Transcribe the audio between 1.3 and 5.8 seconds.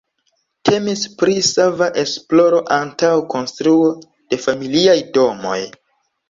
sava esploro antaŭ konstruo de familiaj domoj.